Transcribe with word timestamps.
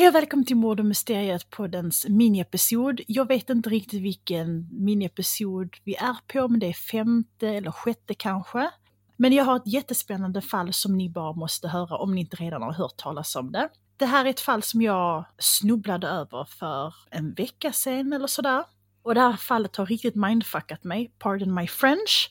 Hej 0.00 0.08
och 0.08 0.14
välkommen 0.14 0.46
till 0.46 0.56
Mord 0.56 0.80
och 0.80 0.86
Mysteriet 0.86 1.50
poddens 1.50 2.06
miniepisod. 2.08 3.00
Jag 3.06 3.28
vet 3.28 3.50
inte 3.50 3.70
riktigt 3.70 4.02
vilken 4.02 4.68
miniepisod 4.72 5.76
vi 5.84 5.94
är 5.94 6.16
på, 6.26 6.48
men 6.48 6.60
det 6.60 6.66
är 6.66 6.72
femte 6.72 7.48
eller 7.48 7.70
sjätte 7.70 8.14
kanske. 8.14 8.70
Men 9.16 9.32
jag 9.32 9.44
har 9.44 9.56
ett 9.56 9.66
jättespännande 9.66 10.40
fall 10.40 10.72
som 10.72 10.98
ni 10.98 11.08
bara 11.08 11.32
måste 11.32 11.68
höra 11.68 11.96
om 11.96 12.14
ni 12.14 12.20
inte 12.20 12.36
redan 12.36 12.62
har 12.62 12.72
hört 12.72 12.96
talas 12.96 13.36
om 13.36 13.52
det. 13.52 13.68
Det 13.96 14.06
här 14.06 14.24
är 14.24 14.30
ett 14.30 14.40
fall 14.40 14.62
som 14.62 14.82
jag 14.82 15.24
snubblade 15.38 16.08
över 16.08 16.44
för 16.44 16.94
en 17.10 17.34
vecka 17.34 17.72
sedan 17.72 18.12
eller 18.12 18.26
sådär. 18.26 18.64
Och 19.02 19.14
det 19.14 19.20
här 19.20 19.36
fallet 19.36 19.76
har 19.76 19.86
riktigt 19.86 20.14
mindfuckat 20.14 20.84
mig, 20.84 21.12
pardon 21.18 21.54
my 21.54 21.66
French. 21.66 22.30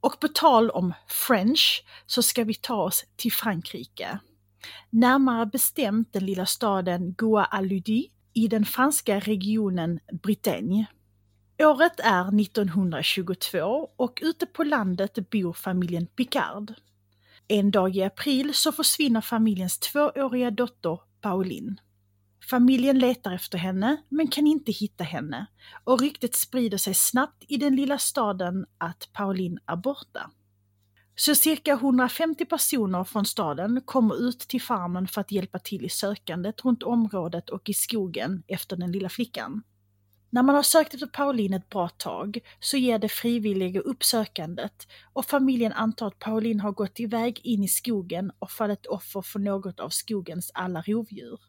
Och 0.00 0.20
på 0.20 0.28
tal 0.28 0.70
om 0.70 0.94
French 1.08 1.84
så 2.06 2.22
ska 2.22 2.44
vi 2.44 2.54
ta 2.54 2.82
oss 2.82 3.04
till 3.16 3.32
Frankrike. 3.32 4.18
Närmare 4.90 5.46
bestämt 5.46 6.12
den 6.12 6.26
lilla 6.26 6.46
staden 6.46 7.14
Goa-Aludi 7.14 8.10
i 8.34 8.48
den 8.48 8.64
franska 8.64 9.20
regionen 9.20 10.00
Bretagne. 10.22 10.86
Året 11.58 12.00
är 12.00 12.40
1922 12.40 13.90
och 13.96 14.18
ute 14.22 14.46
på 14.46 14.64
landet 14.64 15.30
bor 15.30 15.52
familjen 15.52 16.06
Picard. 16.06 16.74
En 17.48 17.70
dag 17.70 17.96
i 17.96 18.02
april 18.02 18.54
så 18.54 18.72
försvinner 18.72 19.20
familjens 19.20 19.78
tvååriga 19.78 20.50
dotter 20.50 21.00
Pauline. 21.20 21.80
Familjen 22.50 22.98
letar 22.98 23.32
efter 23.32 23.58
henne 23.58 23.96
men 24.08 24.28
kan 24.28 24.46
inte 24.46 24.72
hitta 24.72 25.04
henne 25.04 25.46
och 25.84 26.00
ryktet 26.00 26.34
sprider 26.34 26.78
sig 26.78 26.94
snabbt 26.94 27.44
i 27.48 27.56
den 27.56 27.76
lilla 27.76 27.98
staden 27.98 28.66
att 28.78 29.08
Pauline 29.12 29.58
är 29.66 29.76
borta. 29.76 30.30
Så 31.18 31.34
cirka 31.34 31.72
150 31.72 32.44
personer 32.44 33.04
från 33.04 33.24
staden 33.24 33.80
kommer 33.84 34.28
ut 34.28 34.38
till 34.38 34.62
farmen 34.62 35.08
för 35.08 35.20
att 35.20 35.32
hjälpa 35.32 35.58
till 35.58 35.84
i 35.84 35.88
sökandet 35.88 36.64
runt 36.64 36.82
området 36.82 37.50
och 37.50 37.68
i 37.68 37.74
skogen 37.74 38.42
efter 38.46 38.76
den 38.76 38.92
lilla 38.92 39.08
flickan. 39.08 39.62
När 40.30 40.42
man 40.42 40.54
har 40.54 40.62
sökt 40.62 40.94
efter 40.94 41.06
Pauline 41.06 41.54
ett 41.54 41.68
bra 41.68 41.88
tag 41.88 42.38
så 42.60 42.76
ger 42.76 42.98
det 42.98 43.08
frivilliga 43.08 43.80
upp 43.80 44.04
sökandet 44.04 44.86
och 45.12 45.24
familjen 45.24 45.72
antar 45.72 46.06
att 46.06 46.18
Pauline 46.18 46.60
har 46.60 46.72
gått 46.72 47.00
iväg 47.00 47.40
in 47.42 47.64
i 47.64 47.68
skogen 47.68 48.32
och 48.38 48.50
fallit 48.50 48.86
offer 48.86 49.22
för 49.22 49.38
något 49.38 49.80
av 49.80 49.88
skogens 49.88 50.50
alla 50.54 50.82
rovdjur. 50.82 51.40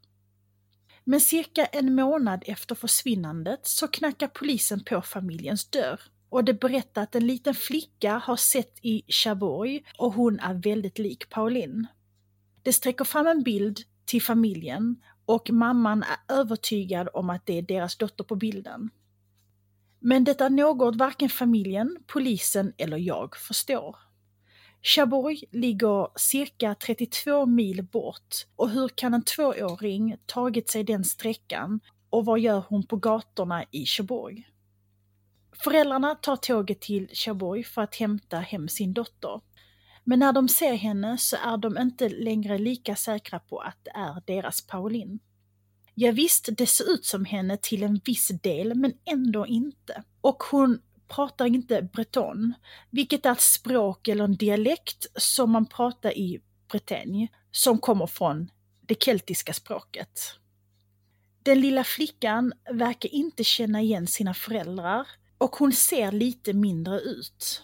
Men 1.03 1.21
cirka 1.21 1.65
en 1.65 1.95
månad 1.95 2.43
efter 2.45 2.75
försvinnandet 2.75 3.67
så 3.67 3.87
knackar 3.87 4.27
polisen 4.27 4.83
på 4.83 5.02
familjens 5.02 5.69
dörr 5.69 5.99
och 6.30 6.44
det 6.44 6.53
berättar 6.53 7.03
att 7.03 7.16
en 7.16 7.28
liten 7.28 7.53
flicka 7.53 8.17
har 8.17 8.36
sett 8.36 8.80
i 8.81 9.03
Chaboy 9.08 9.83
och 9.97 10.14
hon 10.14 10.39
är 10.39 10.53
väldigt 10.53 11.00
lik 11.00 11.30
Pauline. 11.30 11.88
Det 12.64 12.73
sträcker 12.73 13.06
fram 13.06 13.28
en 13.28 13.44
bild 13.44 13.80
till 14.06 14.22
familjen 14.22 14.95
och 15.25 15.50
mamman 15.50 16.03
är 16.03 16.36
övertygad 16.36 17.09
om 17.14 17.30
att 17.30 17.45
det 17.45 17.58
är 17.58 17.61
deras 17.61 17.98
dotter 17.98 18.23
på 18.23 18.36
bilden. 18.36 18.89
Men 20.00 20.23
det 20.23 20.42
är 20.42 20.50
något 20.50 20.95
varken 20.95 21.30
familjen, 21.30 21.98
polisen 22.08 22.73
eller 22.78 22.98
jag 22.98 23.36
förstår. 23.38 23.95
Chaboy 24.81 25.44
ligger 25.52 26.20
cirka 26.20 26.75
32 26.75 27.45
mil 27.45 27.83
bort 27.83 28.36
och 28.55 28.70
hur 28.70 28.87
kan 28.87 29.14
en 29.14 29.23
tvååring 29.23 30.17
tagit 30.26 30.70
sig 30.70 30.83
den 30.83 31.04
sträckan 31.04 31.80
och 32.10 32.26
vad 32.26 32.39
gör 32.39 32.64
hon 32.70 32.87
på 32.87 32.95
gatorna 32.95 33.64
i 33.71 33.86
Chaboy? 33.86 34.48
Föräldrarna 35.63 36.15
tar 36.15 36.35
tåget 36.35 36.81
till 36.81 37.09
Chaboy 37.13 37.63
för 37.63 37.81
att 37.81 37.95
hämta 37.95 38.39
hem 38.39 38.69
sin 38.69 38.93
dotter. 38.93 39.41
Men 40.03 40.19
när 40.19 40.33
de 40.33 40.49
ser 40.49 40.73
henne 40.73 41.17
så 41.17 41.35
är 41.35 41.57
de 41.57 41.77
inte 41.77 42.09
längre 42.09 42.57
lika 42.57 42.95
säkra 42.95 43.39
på 43.39 43.59
att 43.59 43.77
det 43.83 43.91
är 43.91 44.23
deras 44.25 44.61
Pauline. 44.61 45.19
Ja, 45.93 46.11
visst, 46.11 46.49
det 46.57 46.65
ser 46.67 46.93
ut 46.93 47.05
som 47.05 47.25
henne 47.25 47.57
till 47.61 47.83
en 47.83 48.01
viss 48.05 48.27
del, 48.27 48.75
men 48.75 48.93
ändå 49.05 49.47
inte. 49.47 50.03
Och 50.21 50.43
hon 50.43 50.81
pratar 51.07 51.45
inte 51.45 51.81
breton, 51.93 52.53
vilket 52.89 53.25
är 53.25 53.31
ett 53.31 53.41
språk 53.41 54.07
eller 54.07 54.23
en 54.23 54.35
dialekt 54.35 55.05
som 55.15 55.51
man 55.51 55.65
pratar 55.65 56.17
i 56.17 56.41
Bretagne, 56.71 57.27
som 57.51 57.79
kommer 57.79 58.07
från 58.07 58.51
det 58.81 59.03
keltiska 59.03 59.53
språket. 59.53 60.19
Den 61.43 61.61
lilla 61.61 61.83
flickan 61.83 62.53
verkar 62.71 63.13
inte 63.13 63.43
känna 63.43 63.81
igen 63.81 64.07
sina 64.07 64.33
föräldrar 64.33 65.07
och 65.37 65.55
hon 65.55 65.71
ser 65.71 66.11
lite 66.11 66.53
mindre 66.53 66.99
ut. 66.99 67.64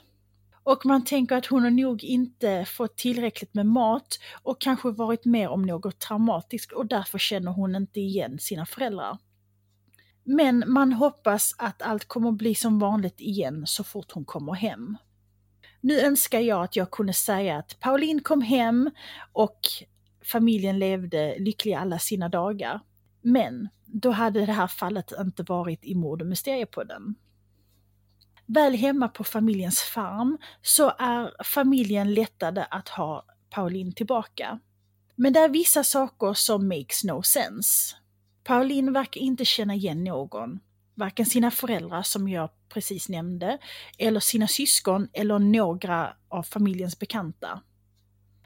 Och 0.64 0.86
man 0.86 1.06
tänker 1.06 1.36
att 1.36 1.46
hon 1.46 1.64
har 1.64 1.72
nog 1.72 2.04
inte 2.04 2.66
fått 2.66 2.98
tillräckligt 2.98 3.54
med 3.54 3.66
mat 3.66 4.20
och 4.44 4.62
kanske 4.62 4.92
varit 4.92 5.26
med 5.26 5.50
om 5.50 5.62
något 5.62 6.00
traumatiskt 6.00 6.72
och 6.72 6.86
därför 6.86 7.18
känner 7.18 7.52
hon 7.52 7.76
inte 7.76 8.00
igen 8.00 8.40
sina 8.40 8.66
föräldrar. 8.66 9.18
Men 10.24 10.64
man 10.68 10.94
hoppas 10.94 11.56
att 11.58 11.82
allt 11.82 12.06
kommer 12.06 12.32
bli 12.32 12.56
som 12.56 12.80
vanligt 12.80 13.22
igen 13.22 13.64
så 13.68 13.84
fort 13.84 14.12
hon 14.12 14.26
kommer 14.26 14.54
hem. 14.54 14.98
Nu 15.82 16.00
önskar 16.00 16.40
jag 16.40 16.64
att 16.64 16.76
jag 16.76 16.92
kunde 16.92 17.14
säga 17.14 17.58
att 17.58 17.80
Pauline 17.80 18.20
kom 18.20 18.42
hem 18.42 18.90
och 19.34 19.60
familjen 20.24 20.80
levde 20.80 21.36
lyckliga 21.40 21.80
alla 21.80 22.00
sina 22.00 22.30
dagar. 22.30 22.80
Men 23.22 23.70
då 23.86 24.12
hade 24.12 24.46
det 24.46 24.52
här 24.52 24.68
fallet 24.68 25.12
inte 25.20 25.44
varit 25.44 25.86
i 25.86 25.96
Mord 25.96 26.22
och 26.22 26.28
Mysteriepodden. 26.28 27.16
Väl 28.46 28.74
hemma 28.74 29.08
på 29.08 29.24
familjens 29.24 29.80
farm 29.80 30.38
så 30.62 30.94
är 31.00 31.44
familjen 31.44 32.14
lättade 32.14 32.66
att 32.66 32.90
ha 32.90 33.26
Pauline 33.50 33.94
tillbaka. 33.94 34.60
Men 35.16 35.34
det 35.34 35.40
är 35.40 35.50
vissa 35.50 35.84
saker 35.84 36.34
som 36.34 36.68
makes 36.68 37.04
no 37.04 37.24
sense. 37.24 37.96
Pauline 38.44 38.94
verkar 38.94 39.22
inte 39.22 39.46
känna 39.46 39.76
igen 39.76 40.04
någon, 40.04 40.60
varken 40.96 41.26
sina 41.26 41.52
föräldrar 41.52 42.02
som 42.02 42.30
jag 42.30 42.50
precis 42.70 43.10
nämnde, 43.10 43.58
eller 43.98 44.20
sina 44.20 44.48
syskon 44.48 45.08
eller 45.14 45.40
några 45.40 46.14
av 46.30 46.44
familjens 46.44 47.00
bekanta. 47.00 47.62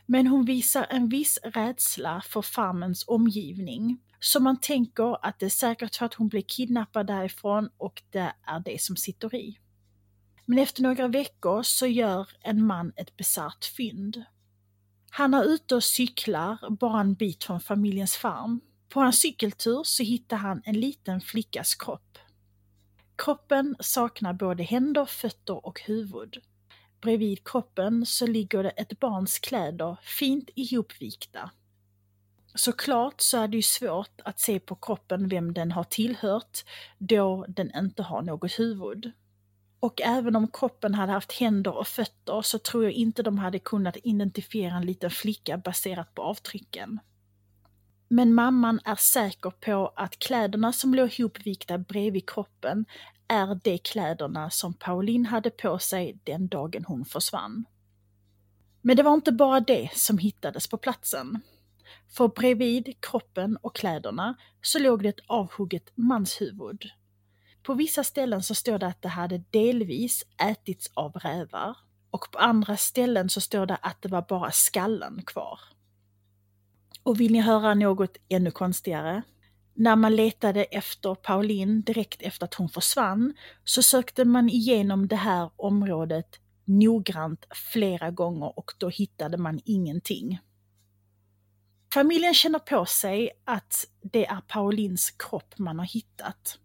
Men 0.06 0.28
hon 0.28 0.46
visar 0.46 0.88
en 0.90 1.10
viss 1.10 1.40
rädsla 1.44 2.22
för 2.26 2.42
farmens 2.42 3.04
omgivning. 3.08 4.00
Så 4.20 4.40
man 4.40 4.60
tänker 4.60 5.26
att 5.26 5.40
det 5.40 5.46
är 5.46 5.50
säkert 5.50 5.96
för 5.96 6.06
att 6.06 6.14
hon 6.14 6.28
blev 6.28 6.42
kidnappad 6.42 7.08
därifrån 7.08 7.70
och 7.78 8.04
det 8.10 8.34
är 8.44 8.60
det 8.60 8.82
som 8.82 8.96
sitter 8.96 9.36
i. 9.36 9.58
Men 10.50 10.60
efter 10.60 10.84
några 10.84 11.08
veckor 11.08 11.64
så 11.64 11.88
gör 11.88 12.30
en 12.42 12.66
man 12.66 12.94
ett 12.96 13.18
bisarrt 13.18 13.66
fynd. 13.66 14.24
Han 15.10 15.34
är 15.34 15.44
ute 15.44 15.76
och 15.76 15.84
cyklar 15.84 16.70
bara 16.70 17.00
en 17.00 17.14
bit 17.14 17.44
från 17.44 17.60
familjens 17.60 18.16
farm. 18.16 18.62
På 18.90 19.00
hans 19.00 19.20
cykeltur 19.20 19.82
så 19.84 20.04
hittar 20.04 20.38
han 20.38 20.62
en 20.66 20.80
liten 20.80 21.22
flickas 21.22 21.76
kropp. 21.76 22.18
Kroppen 23.16 23.76
saknar 23.80 24.34
både 24.34 24.64
händer, 24.64 25.06
fötter 25.06 25.66
och 25.66 25.82
huvud. 25.82 26.38
Bredvid 27.02 27.44
kroppen 27.44 28.06
så 28.06 28.28
ligger 28.28 28.64
det 28.64 28.70
ett 28.70 29.00
barns 29.00 29.40
kläder 29.40 29.98
fint 30.02 30.50
ihopvikta. 30.56 31.52
Såklart 32.56 33.22
så 33.22 33.38
är 33.38 33.48
det 33.48 33.58
ju 33.58 33.64
svårt 33.64 34.22
att 34.24 34.40
se 34.40 34.60
på 34.60 34.76
kroppen 34.76 35.30
vem 35.30 35.54
den 35.54 35.72
har 35.72 35.84
tillhört 35.84 36.64
då 36.98 37.46
den 37.48 37.72
inte 37.76 38.04
har 38.04 38.22
något 38.22 38.60
huvud. 38.60 39.12
Och 39.80 40.02
även 40.02 40.36
om 40.36 40.48
kroppen 40.48 40.94
hade 40.94 41.12
haft 41.12 41.32
händer 41.32 41.78
och 41.78 41.88
fötter 41.88 42.42
så 42.42 42.60
tror 42.60 42.84
jag 42.84 42.94
inte 42.94 43.24
de 43.24 43.38
hade 43.38 43.60
kunnat 43.60 43.98
identifiera 44.04 44.76
en 44.76 44.86
liten 44.86 45.12
flicka 45.12 45.58
baserat 45.58 46.16
på 46.16 46.22
avtrycken. 46.22 47.00
Men 48.10 48.34
mamman 48.34 48.80
är 48.86 48.96
säker 48.96 49.50
på 49.50 49.94
att 49.96 50.20
kläderna 50.20 50.74
som 50.74 50.94
låg 50.94 51.20
ihopvikta 51.20 51.78
bredvid 51.78 52.30
kroppen 52.30 52.86
är 53.28 53.60
de 53.64 53.78
kläderna 53.78 54.50
som 54.50 54.74
Pauline 54.74 55.26
hade 55.26 55.50
på 55.50 55.80
sig 55.80 56.20
den 56.24 56.48
dagen 56.48 56.86
hon 56.88 57.06
försvann. 57.06 57.66
Men 58.82 58.98
det 58.98 59.04
var 59.04 59.14
inte 59.14 59.32
bara 59.32 59.60
det 59.60 59.90
som 59.94 60.18
hittades 60.18 60.68
på 60.68 60.78
platsen. 60.78 61.42
För 62.10 62.28
bredvid 62.28 63.02
kroppen 63.02 63.58
och 63.62 63.76
kläderna 63.76 64.36
så 64.62 64.80
låg 64.80 65.04
det 65.04 65.10
ett 65.10 65.26
avhugget 65.28 65.92
manshuvud 65.96 66.84
på 67.68 67.74
vissa 67.74 68.04
ställen 68.04 68.44
så 68.44 68.56
står 68.56 68.80
det 68.80 68.88
att 68.88 69.02
det 69.02 69.10
hade 69.10 69.38
delvis 69.38 70.24
ätits 70.42 70.92
av 70.94 71.12
rävar 71.12 71.78
och 72.12 72.32
på 72.32 72.40
andra 72.40 72.78
ställen 72.78 73.30
så 73.30 73.42
står 73.42 73.66
det 73.66 73.76
att 73.76 74.02
det 74.02 74.10
var 74.10 74.26
bara 74.30 74.52
skallen 74.52 75.22
kvar. 75.26 75.60
Och 77.04 77.20
vill 77.20 77.32
ni 77.32 77.42
höra 77.42 77.74
något 77.74 78.18
ännu 78.30 78.52
konstigare? 78.52 79.22
När 79.74 79.96
man 79.96 80.16
letade 80.16 80.64
efter 80.64 81.16
Pauline 81.16 81.82
direkt 81.82 82.22
efter 82.22 82.46
att 82.46 82.54
hon 82.54 82.70
försvann 82.70 83.34
så 83.64 83.84
sökte 83.84 84.26
man 84.26 84.50
igenom 84.50 85.08
det 85.08 85.16
här 85.16 85.50
området 85.56 86.40
noggrant 86.66 87.46
flera 87.74 88.12
gånger 88.12 88.60
och 88.60 88.72
då 88.78 88.90
hittade 88.90 89.38
man 89.38 89.60
ingenting. 89.66 90.40
Familjen 91.94 92.34
känner 92.34 92.60
på 92.60 92.86
sig 92.86 93.30
att 93.46 93.86
det 94.02 94.26
är 94.26 94.42
Paulins 94.48 95.12
kropp 95.12 95.58
man 95.58 95.80
har 95.80 95.86
hittat. 95.86 96.60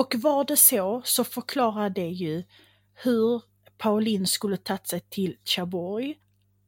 Och 0.00 0.14
var 0.14 0.44
det 0.44 0.56
så, 0.56 1.02
så 1.04 1.24
förklarar 1.24 1.90
det 1.90 2.08
ju 2.08 2.44
hur 2.94 3.42
Pauline 3.78 4.26
skulle 4.26 4.56
tagit 4.56 4.86
sig 4.86 5.00
till 5.00 5.36
Chaborg, 5.44 6.18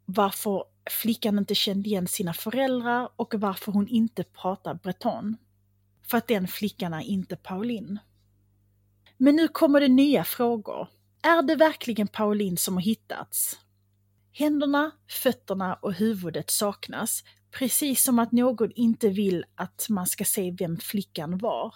varför 0.05 0.65
flickan 0.91 1.39
inte 1.39 1.55
kände 1.55 1.89
igen 1.89 2.07
sina 2.07 2.35
föräldrar 2.35 3.09
och 3.17 3.35
varför 3.35 3.73
hon 3.73 3.89
inte 3.89 4.25
pratar 4.25 4.75
breton. 4.75 5.37
För 6.03 6.19
att 6.19 6.29
den 6.29 6.49
flickan 6.49 6.95
är 6.95 7.01
inte 7.01 7.37
Pauline. 7.37 7.99
Men 9.17 9.37
nu 9.37 9.49
kommer 9.49 9.81
det 9.81 9.89
nya 9.89 10.25
frågor. 10.25 10.89
Är 11.23 11.43
det 11.43 11.57
verkligen 11.57 12.09
Pauline 12.09 12.57
som 12.57 12.75
har 12.75 12.83
hittats? 12.83 13.59
Händerna, 14.33 14.91
fötterna 15.23 15.75
och 15.75 15.95
huvudet 15.95 16.51
saknas, 16.51 17.25
precis 17.51 18.05
som 18.05 18.19
att 18.19 18.33
någon 18.33 18.73
inte 18.75 19.09
vill 19.09 19.45
att 19.55 19.87
man 19.89 20.07
ska 20.07 20.25
se 20.25 20.51
vem 20.51 20.77
flickan 20.77 21.39
var. 21.39 21.75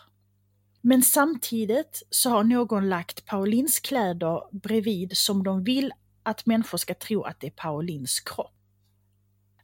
Men 0.89 1.03
samtidigt 1.03 2.03
så 2.11 2.31
har 2.31 2.45
någon 2.45 2.89
lagt 2.89 3.27
Paulins 3.27 3.81
kläder 3.81 4.43
bredvid 4.53 5.17
som 5.17 5.43
de 5.43 5.65
vill 5.65 5.93
att 6.23 6.47
människor 6.47 6.79
ska 6.79 6.95
tro 6.95 7.23
att 7.23 7.41
det 7.41 7.47
är 7.47 7.51
Paulins 7.51 8.21
kropp. 8.21 8.55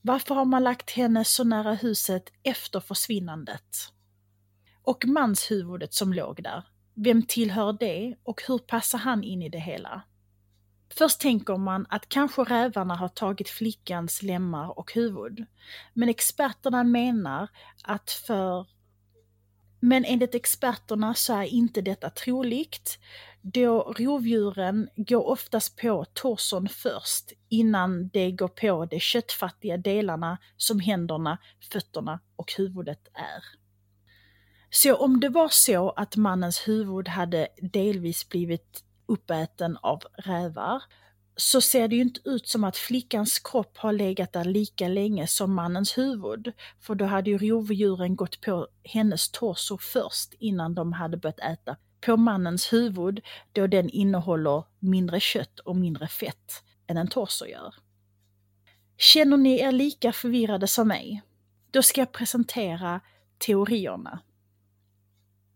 Varför 0.00 0.34
har 0.34 0.44
man 0.44 0.62
lagt 0.62 0.90
henne 0.90 1.24
så 1.24 1.44
nära 1.44 1.74
huset 1.74 2.32
efter 2.42 2.80
försvinnandet? 2.80 3.92
Och 4.82 5.04
manshuvudet 5.06 5.94
som 5.94 6.12
låg 6.12 6.42
där, 6.42 6.64
vem 6.94 7.22
tillhör 7.22 7.72
det 7.72 8.14
och 8.22 8.42
hur 8.48 8.58
passar 8.58 8.98
han 8.98 9.24
in 9.24 9.42
i 9.42 9.48
det 9.48 9.60
hela? 9.60 10.02
Först 10.94 11.20
tänker 11.20 11.56
man 11.56 11.86
att 11.88 12.08
kanske 12.08 12.42
rävarna 12.42 12.96
har 12.96 13.08
tagit 13.08 13.48
flickans 13.48 14.22
lemmar 14.22 14.78
och 14.78 14.92
huvud. 14.92 15.46
Men 15.92 16.08
experterna 16.08 16.84
menar 16.84 17.48
att 17.82 18.10
för 18.10 18.66
men 19.84 20.04
enligt 20.04 20.34
experterna 20.34 21.14
så 21.14 21.34
är 21.34 21.42
inte 21.42 21.80
detta 21.80 22.10
troligt, 22.10 22.98
då 23.40 23.94
rovdjuren 23.98 24.88
går 24.96 25.26
oftast 25.26 25.76
på 25.76 26.04
torson 26.12 26.68
först 26.68 27.32
innan 27.48 28.08
de 28.08 28.30
går 28.32 28.48
på 28.48 28.86
de 28.86 29.00
köttfattiga 29.00 29.76
delarna 29.76 30.38
som 30.56 30.80
händerna, 30.80 31.38
fötterna 31.72 32.20
och 32.36 32.52
huvudet 32.56 33.08
är. 33.14 33.44
Så 34.70 34.94
om 34.94 35.20
det 35.20 35.28
var 35.28 35.48
så 35.48 35.90
att 35.90 36.16
mannens 36.16 36.68
huvud 36.68 37.08
hade 37.08 37.48
delvis 37.56 38.28
blivit 38.28 38.84
uppäten 39.06 39.76
av 39.76 40.02
rävar 40.18 40.82
så 41.36 41.60
ser 41.60 41.88
det 41.88 41.96
ju 41.96 42.02
inte 42.02 42.20
ut 42.24 42.48
som 42.48 42.64
att 42.64 42.76
flickans 42.76 43.38
kropp 43.38 43.78
har 43.78 43.92
legat 43.92 44.32
där 44.32 44.44
lika 44.44 44.88
länge 44.88 45.26
som 45.26 45.54
mannens 45.54 45.98
huvud. 45.98 46.52
För 46.80 46.94
då 46.94 47.04
hade 47.04 47.30
ju 47.30 47.38
rovdjuren 47.38 48.16
gått 48.16 48.40
på 48.40 48.68
hennes 48.84 49.30
torso 49.30 49.78
först 49.78 50.34
innan 50.38 50.74
de 50.74 50.92
hade 50.92 51.16
börjat 51.16 51.40
äta 51.40 51.76
på 52.06 52.16
mannens 52.16 52.72
huvud 52.72 53.20
då 53.52 53.66
den 53.66 53.90
innehåller 53.90 54.64
mindre 54.78 55.20
kött 55.20 55.58
och 55.58 55.76
mindre 55.76 56.08
fett 56.08 56.62
än 56.86 56.96
en 56.96 57.08
torso 57.08 57.46
gör. 57.46 57.74
Känner 58.98 59.36
ni 59.36 59.60
er 59.60 59.72
lika 59.72 60.12
förvirrade 60.12 60.66
som 60.66 60.88
mig? 60.88 61.22
Då 61.70 61.82
ska 61.82 62.00
jag 62.00 62.12
presentera 62.12 63.00
teorierna. 63.38 64.20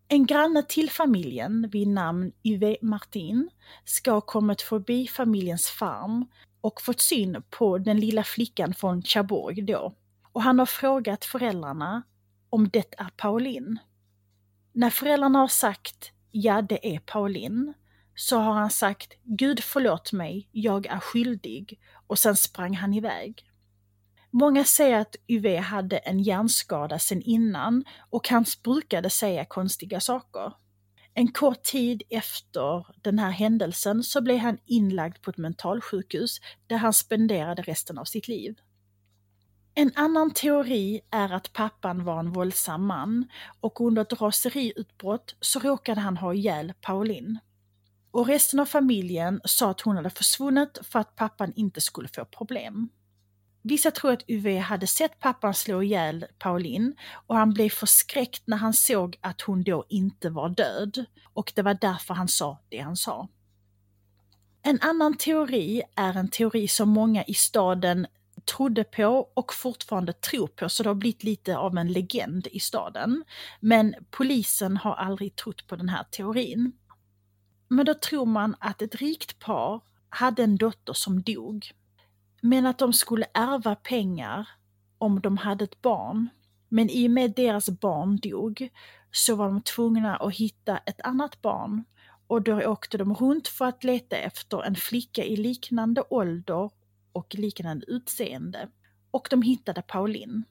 En 0.08 0.26
granne 0.26 0.62
till 0.62 0.90
familjen 0.90 1.68
vid 1.72 1.88
namn 1.88 2.32
Yves 2.42 2.76
Martin 2.82 3.50
ska 3.84 4.10
ha 4.10 4.20
kommit 4.20 4.62
förbi 4.62 5.06
familjens 5.08 5.68
farm 5.68 6.26
och 6.60 6.82
fått 6.82 7.00
syn 7.00 7.42
på 7.50 7.78
den 7.78 8.00
lilla 8.00 8.24
flickan 8.24 8.74
från 8.74 9.02
Chaborg 9.02 9.62
då. 9.62 9.94
Och 10.32 10.42
han 10.42 10.58
har 10.58 10.66
frågat 10.66 11.24
föräldrarna 11.24 12.02
om 12.50 12.68
det 12.68 12.94
är 12.98 13.08
Pauline. 13.16 13.78
När 14.72 14.90
föräldrarna 14.90 15.38
har 15.38 15.48
sagt 15.48 16.12
ja, 16.30 16.62
det 16.62 16.94
är 16.94 16.98
Pauline, 16.98 17.74
så 18.14 18.38
har 18.38 18.52
han 18.52 18.70
sagt 18.70 19.12
Gud 19.22 19.60
förlåt 19.60 20.12
mig, 20.12 20.48
jag 20.52 20.86
är 20.86 21.00
skyldig 21.00 21.80
och 22.06 22.18
sen 22.18 22.36
sprang 22.36 22.74
han 22.74 22.94
iväg. 22.94 23.45
Många 24.38 24.64
säger 24.64 24.98
att 24.98 25.16
Uwe 25.28 25.58
hade 25.58 25.98
en 25.98 26.18
hjärnskada 26.18 26.98
sen 26.98 27.22
innan 27.22 27.84
och 28.10 28.28
han 28.28 28.44
brukade 28.62 29.10
säga 29.10 29.44
konstiga 29.44 30.00
saker. 30.00 30.52
En 31.14 31.32
kort 31.32 31.62
tid 31.62 32.02
efter 32.10 32.86
den 33.02 33.18
här 33.18 33.30
händelsen 33.30 34.02
så 34.02 34.20
blev 34.20 34.38
han 34.38 34.58
inlagd 34.64 35.22
på 35.22 35.30
ett 35.30 35.36
mentalsjukhus 35.36 36.40
där 36.66 36.76
han 36.76 36.92
spenderade 36.92 37.62
resten 37.62 37.98
av 37.98 38.04
sitt 38.04 38.28
liv. 38.28 38.54
En 39.74 39.92
annan 39.94 40.30
teori 40.30 41.00
är 41.10 41.32
att 41.32 41.52
pappan 41.52 42.04
var 42.04 42.18
en 42.18 42.32
våldsam 42.32 42.86
man 42.86 43.24
och 43.60 43.80
under 43.80 44.02
ett 44.02 44.20
raseriutbrott 44.20 45.36
så 45.40 45.58
råkade 45.58 46.00
han 46.00 46.16
ha 46.16 46.34
ihjäl 46.34 46.72
Pauline. 46.80 47.38
Och 48.10 48.26
resten 48.26 48.60
av 48.60 48.66
familjen 48.66 49.40
sa 49.44 49.70
att 49.70 49.80
hon 49.80 49.96
hade 49.96 50.10
försvunnit 50.10 50.78
för 50.82 50.98
att 50.98 51.16
pappan 51.16 51.52
inte 51.56 51.80
skulle 51.80 52.08
få 52.08 52.24
problem. 52.24 52.88
Vissa 53.68 53.90
tror 53.90 54.12
att 54.12 54.24
Uwe 54.28 54.58
hade 54.58 54.86
sett 54.86 55.18
pappan 55.18 55.54
slå 55.54 55.82
ihjäl 55.82 56.26
Pauline 56.38 56.96
och 57.26 57.36
han 57.36 57.52
blev 57.52 57.68
förskräckt 57.68 58.42
när 58.46 58.56
han 58.56 58.74
såg 58.74 59.18
att 59.20 59.40
hon 59.40 59.62
då 59.62 59.84
inte 59.88 60.30
var 60.30 60.48
död. 60.48 61.04
Och 61.32 61.52
det 61.56 61.62
var 61.62 61.78
därför 61.80 62.14
han 62.14 62.28
sa 62.28 62.58
det 62.68 62.78
han 62.78 62.96
sa. 62.96 63.28
En 64.62 64.78
annan 64.80 65.16
teori 65.16 65.82
är 65.96 66.16
en 66.16 66.28
teori 66.28 66.68
som 66.68 66.88
många 66.88 67.24
i 67.24 67.34
staden 67.34 68.06
trodde 68.56 68.84
på 68.84 69.30
och 69.34 69.54
fortfarande 69.54 70.12
tror 70.12 70.46
på, 70.46 70.68
så 70.68 70.82
det 70.82 70.88
har 70.88 70.94
blivit 70.94 71.22
lite 71.22 71.56
av 71.56 71.78
en 71.78 71.92
legend 71.92 72.46
i 72.46 72.60
staden. 72.60 73.24
Men 73.60 73.94
polisen 74.10 74.76
har 74.76 74.94
aldrig 74.94 75.36
trott 75.36 75.66
på 75.66 75.76
den 75.76 75.88
här 75.88 76.04
teorin. 76.04 76.72
Men 77.68 77.86
då 77.86 77.94
tror 77.94 78.26
man 78.26 78.56
att 78.60 78.82
ett 78.82 78.94
rikt 78.94 79.38
par 79.38 79.80
hade 80.08 80.42
en 80.42 80.56
dotter 80.56 80.92
som 80.92 81.22
dog 81.22 81.72
men 82.48 82.66
att 82.66 82.78
de 82.78 82.92
skulle 82.92 83.26
ärva 83.34 83.74
pengar 83.74 84.48
om 84.98 85.20
de 85.20 85.36
hade 85.36 85.64
ett 85.64 85.82
barn. 85.82 86.28
Men 86.68 86.90
i 86.90 87.06
och 87.06 87.10
med 87.10 87.32
deras 87.36 87.70
barn 87.70 88.16
dog 88.16 88.68
så 89.10 89.36
var 89.36 89.46
de 89.48 89.62
tvungna 89.62 90.16
att 90.16 90.34
hitta 90.34 90.78
ett 90.78 91.00
annat 91.00 91.42
barn 91.42 91.84
och 92.26 92.42
då 92.42 92.62
åkte 92.62 92.98
de 92.98 93.14
runt 93.14 93.48
för 93.48 93.64
att 93.64 93.84
leta 93.84 94.16
efter 94.16 94.62
en 94.62 94.76
flicka 94.76 95.24
i 95.24 95.36
liknande 95.36 96.02
ålder 96.10 96.70
och 97.12 97.34
liknande 97.34 97.86
utseende. 97.86 98.68
Och 99.10 99.28
de 99.30 99.42
hittade 99.42 99.82
Pauline. 99.82 100.44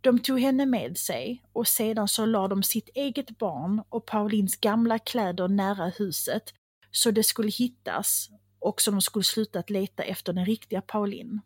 De 0.00 0.18
tog 0.18 0.40
henne 0.40 0.66
med 0.66 0.98
sig 0.98 1.44
och 1.52 1.68
sedan 1.68 2.08
så 2.08 2.26
la 2.26 2.48
de 2.48 2.62
sitt 2.62 2.88
eget 2.94 3.38
barn 3.38 3.82
och 3.88 4.06
Paulins 4.06 4.56
gamla 4.56 4.98
kläder 4.98 5.48
nära 5.48 5.86
huset 5.86 6.54
så 6.90 7.10
det 7.10 7.22
skulle 7.22 7.50
hittas 7.50 8.30
och 8.64 8.80
så 8.80 8.90
de 8.90 9.00
skulle 9.00 9.24
sluta 9.24 9.58
att 9.58 9.70
leta 9.70 10.02
efter 10.02 10.32
den 10.32 10.46
riktiga 10.46 10.82
Pauline. 10.82 11.40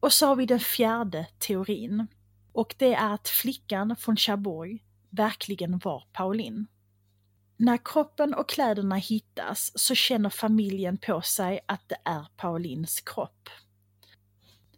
Och 0.00 0.12
så 0.12 0.26
har 0.26 0.36
vi 0.36 0.46
den 0.46 0.60
fjärde 0.60 1.26
teorin. 1.38 2.06
Och 2.52 2.74
det 2.78 2.94
är 2.94 3.14
att 3.14 3.28
flickan 3.28 3.96
från 3.96 4.16
Chabourg 4.16 4.84
verkligen 5.10 5.78
var 5.78 6.04
Pauline. 6.12 6.66
När 7.56 7.78
kroppen 7.84 8.34
och 8.34 8.48
kläderna 8.48 8.96
hittas 8.96 9.72
så 9.74 9.94
känner 9.94 10.30
familjen 10.30 10.98
på 10.98 11.20
sig 11.20 11.60
att 11.66 11.88
det 11.88 11.98
är 12.04 12.26
Paulines 12.36 13.00
kropp. 13.00 13.48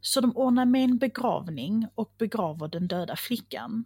Så 0.00 0.20
de 0.20 0.36
ordnar 0.36 0.64
med 0.64 0.84
en 0.84 0.98
begravning 0.98 1.86
och 1.94 2.14
begraver 2.18 2.68
den 2.68 2.88
döda 2.88 3.16
flickan. 3.16 3.84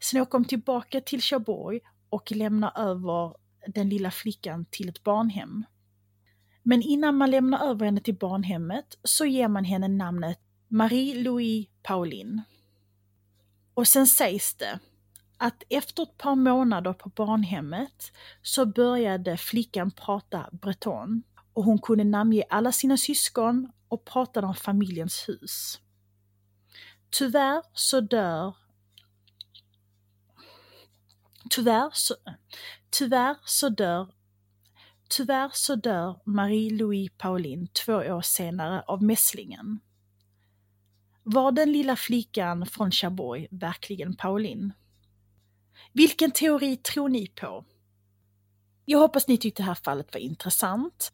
Sen 0.00 0.20
åker 0.20 0.38
de 0.38 0.44
tillbaka 0.44 1.00
till 1.00 1.20
Chabourg 1.20 1.80
och 2.08 2.32
lämnar 2.32 2.78
över 2.78 3.43
den 3.66 3.88
lilla 3.88 4.10
flickan 4.10 4.66
till 4.70 4.88
ett 4.88 5.04
barnhem. 5.04 5.64
Men 6.62 6.82
innan 6.82 7.16
man 7.16 7.30
lämnar 7.30 7.66
över 7.66 7.84
henne 7.84 8.00
till 8.00 8.18
barnhemmet 8.18 8.98
så 9.02 9.26
ger 9.26 9.48
man 9.48 9.64
henne 9.64 9.88
namnet 9.88 10.40
Marie-Louise 10.68 11.70
Pauline. 11.82 12.42
Och 13.74 13.88
sen 13.88 14.06
sägs 14.06 14.54
det 14.54 14.78
att 15.38 15.62
efter 15.68 16.02
ett 16.02 16.18
par 16.18 16.34
månader 16.34 16.92
på 16.92 17.08
barnhemmet 17.08 18.12
så 18.42 18.66
började 18.66 19.36
flickan 19.36 19.90
prata 19.90 20.48
breton 20.52 21.22
och 21.52 21.64
hon 21.64 21.78
kunde 21.78 22.04
namnge 22.04 22.44
alla 22.50 22.72
sina 22.72 22.96
syskon 22.96 23.72
och 23.88 24.04
pratade 24.04 24.46
om 24.46 24.54
familjens 24.54 25.28
hus. 25.28 25.80
Tyvärr 27.10 27.62
så 27.72 28.00
dör 28.00 28.56
Tyvärr 31.50 31.90
så, 31.92 32.14
tyvärr 32.90 33.36
så 33.44 33.68
dör 33.68 34.08
Tyvärr 35.08 35.50
så 35.52 35.74
dör 35.76 36.20
Marie-Louise 36.24 37.14
Pauline 37.18 37.68
två 37.84 37.92
år 37.94 38.22
senare 38.22 38.82
av 38.82 39.02
mässlingen. 39.02 39.80
Var 41.22 41.52
den 41.52 41.72
lilla 41.72 41.96
flickan 41.96 42.66
från 42.66 42.90
Chaboy 42.90 43.48
verkligen 43.50 44.16
Pauline? 44.16 44.72
Vilken 45.92 46.30
teori 46.30 46.76
tror 46.76 47.08
ni 47.08 47.26
på? 47.26 47.64
Jag 48.84 48.98
hoppas 48.98 49.28
ni 49.28 49.38
tyckte 49.38 49.62
det 49.62 49.66
här 49.66 49.74
fallet 49.74 50.14
var 50.14 50.20
intressant. 50.20 51.12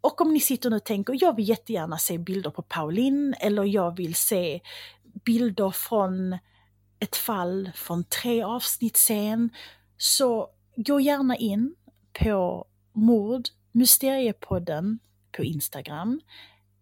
Och 0.00 0.20
om 0.20 0.32
ni 0.32 0.40
sitter 0.40 0.70
nu 0.70 0.76
och 0.76 0.84
tänker, 0.84 1.18
jag 1.20 1.36
vill 1.36 1.48
jättegärna 1.48 1.98
se 1.98 2.18
bilder 2.18 2.50
på 2.50 2.62
Pauline 2.62 3.34
eller 3.40 3.64
jag 3.64 3.96
vill 3.96 4.14
se 4.14 4.60
bilder 5.24 5.70
från 5.70 6.38
ett 7.00 7.16
fall 7.16 7.70
från 7.74 8.04
tre 8.04 8.42
avsnitt 8.42 8.96
sen, 8.96 9.50
så 9.96 10.50
gå 10.76 11.00
gärna 11.00 11.36
in 11.36 11.74
på 12.20 12.66
mord 12.92 13.48
mysteriepodden 13.72 14.98
på 15.36 15.44
Instagram 15.44 16.20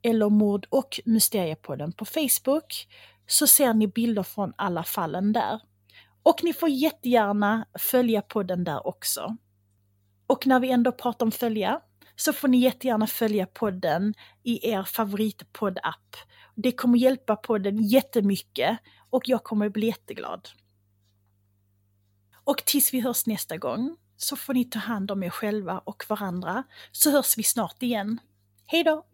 eller 0.03 0.29
Mord 0.29 0.67
och 0.71 1.01
Mysteriepodden 1.05 1.93
på 1.93 2.05
Facebook 2.05 2.89
så 3.27 3.47
ser 3.47 3.75
ni 3.75 3.87
bilder 3.87 4.23
från 4.23 4.53
alla 4.57 4.85
fallen 4.85 5.33
där. 5.33 5.61
Och 6.23 6.41
ni 6.45 6.53
får 6.53 6.69
jättegärna 6.69 7.67
följa 7.79 8.23
podden 8.23 8.65
där 8.65 8.87
också. 8.87 9.37
Och 10.27 10.47
när 10.47 10.61
vi 10.61 10.71
ändå 10.71 10.93
pratar 10.93 11.27
om 11.27 11.33
följa 11.33 11.81
så 12.17 12.33
får 12.33 12.49
ni 12.49 12.59
jättegärna 12.59 13.07
följa 13.07 13.47
podden 13.47 14.15
i 14.43 14.71
er 14.71 14.83
favoritpoddapp. 14.83 16.17
Det 16.59 16.73
kommer 16.73 16.99
hjälpa 16.99 17.37
podden 17.37 17.83
jättemycket 17.83 18.79
och 19.11 19.23
jag 19.29 19.45
kommer 19.45 19.69
bli 19.69 19.87
jätteglad. 19.87 20.49
Och 22.45 22.57
tills 22.67 22.95
vi 22.95 23.01
hörs 23.01 23.27
nästa 23.27 23.57
gång 23.57 23.97
så 24.17 24.37
får 24.37 24.55
ni 24.55 24.65
ta 24.65 24.79
hand 24.79 25.11
om 25.11 25.23
er 25.23 25.31
själva 25.31 25.79
och 25.79 26.05
varandra 26.09 26.65
så 26.93 27.11
hörs 27.11 27.39
vi 27.39 27.43
snart 27.43 27.83
igen. 27.83 28.21
Hej 28.67 28.85
då! 28.85 29.07